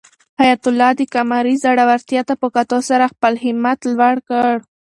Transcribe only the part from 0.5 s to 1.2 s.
الله د